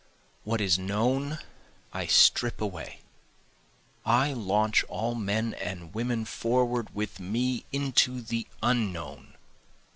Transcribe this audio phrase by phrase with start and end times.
[0.45, 1.37] What is known
[1.93, 3.01] I strip away,
[4.03, 9.35] I launch all men and women forward with me into the Unknown.